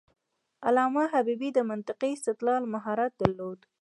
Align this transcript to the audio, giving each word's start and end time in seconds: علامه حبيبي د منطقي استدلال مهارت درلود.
علامه 0.65 1.03
حبيبي 1.13 1.49
د 1.53 1.59
منطقي 1.71 2.09
استدلال 2.15 2.63
مهارت 2.73 3.11
درلود. 3.21 3.59